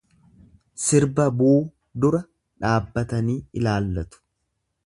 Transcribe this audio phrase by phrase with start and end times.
[0.85, 1.51] Sirba buu
[2.05, 2.23] dura
[2.65, 4.25] dhaabbatanii ilaallatu.